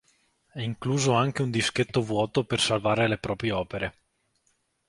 È 0.51 0.59
incluso 0.59 1.13
anche 1.13 1.43
un 1.43 1.51
dischetto 1.51 2.01
vuoto 2.01 2.43
per 2.43 2.59
salvare 2.59 3.07
le 3.07 3.19
proprie 3.19 3.51
opere. 3.51 3.95